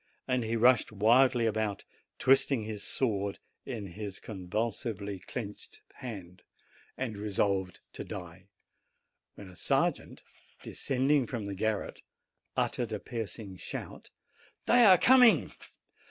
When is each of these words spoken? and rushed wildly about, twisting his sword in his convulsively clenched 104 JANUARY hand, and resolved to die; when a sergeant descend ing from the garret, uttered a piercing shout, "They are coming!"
and 0.27 0.43
rushed 0.59 0.91
wildly 0.91 1.45
about, 1.45 1.83
twisting 2.17 2.63
his 2.63 2.83
sword 2.83 3.37
in 3.67 3.85
his 3.85 4.19
convulsively 4.19 5.19
clenched 5.19 5.81
104 6.01 6.09
JANUARY 6.09 6.25
hand, 6.25 6.43
and 6.97 7.17
resolved 7.19 7.81
to 7.93 8.03
die; 8.03 8.47
when 9.35 9.47
a 9.47 9.55
sergeant 9.55 10.23
descend 10.63 11.11
ing 11.11 11.27
from 11.27 11.45
the 11.45 11.53
garret, 11.53 12.01
uttered 12.57 12.91
a 12.91 12.99
piercing 12.99 13.55
shout, 13.57 14.09
"They 14.65 14.85
are 14.85 14.97
coming!" 14.97 15.51